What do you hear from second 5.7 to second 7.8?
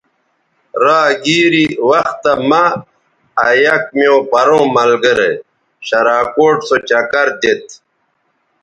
شراکوٹ سو چکر دیتھ